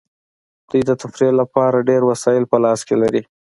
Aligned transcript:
دوی 0.69 0.81
د 0.89 0.91
تفریح 1.01 1.31
لپاره 1.41 1.85
ډیر 1.89 2.01
وسایل 2.11 2.43
په 2.51 2.57
لاس 2.63 2.79
کې 2.87 2.95
لري 3.01 3.21